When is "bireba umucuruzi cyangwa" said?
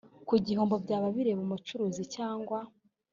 1.15-2.59